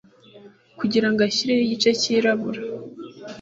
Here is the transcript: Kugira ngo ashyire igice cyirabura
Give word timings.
Kugira 0.79 1.07
ngo 1.11 1.21
ashyire 1.27 1.53
igice 1.57 1.89
cyirabura 2.01 2.61